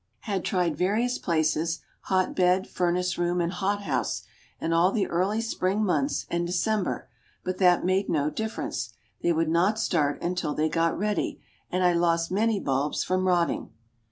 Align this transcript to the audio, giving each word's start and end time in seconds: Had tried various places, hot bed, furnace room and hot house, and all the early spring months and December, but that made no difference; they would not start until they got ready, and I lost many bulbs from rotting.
Had 0.21 0.43
tried 0.43 0.77
various 0.79 1.19
places, 1.19 1.81
hot 2.05 2.35
bed, 2.35 2.67
furnace 2.67 3.19
room 3.19 3.39
and 3.39 3.51
hot 3.53 3.83
house, 3.83 4.23
and 4.59 4.73
all 4.73 4.91
the 4.91 5.05
early 5.05 5.41
spring 5.41 5.83
months 5.83 6.25
and 6.27 6.47
December, 6.47 7.07
but 7.43 7.59
that 7.59 7.85
made 7.85 8.09
no 8.09 8.31
difference; 8.31 8.93
they 9.21 9.31
would 9.31 9.47
not 9.49 9.77
start 9.77 10.19
until 10.23 10.55
they 10.55 10.69
got 10.69 10.97
ready, 10.97 11.39
and 11.71 11.83
I 11.83 11.93
lost 11.93 12.31
many 12.31 12.59
bulbs 12.59 13.03
from 13.03 13.27
rotting. 13.27 13.73